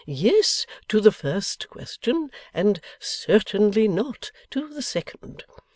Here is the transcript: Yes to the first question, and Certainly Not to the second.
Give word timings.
Yes 0.07 0.65
to 0.87 0.99
the 0.99 1.11
first 1.11 1.69
question, 1.69 2.31
and 2.55 2.81
Certainly 2.99 3.87
Not 3.87 4.31
to 4.49 4.67
the 4.73 4.81
second. 4.81 5.45